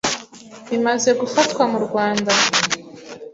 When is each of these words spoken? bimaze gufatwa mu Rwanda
bimaze 0.69 1.09
gufatwa 1.21 1.63
mu 1.71 1.79
Rwanda 1.85 2.31